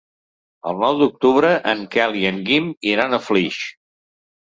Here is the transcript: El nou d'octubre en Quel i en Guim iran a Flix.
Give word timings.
El 0.71 0.81
nou 0.83 0.97
d'octubre 1.01 1.53
en 1.75 1.85
Quel 1.99 2.19
i 2.25 2.27
en 2.33 2.43
Guim 2.51 2.75
iran 2.97 3.15
a 3.15 3.25
Flix. 3.31 3.65